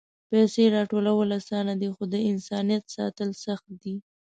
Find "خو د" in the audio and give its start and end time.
1.95-2.15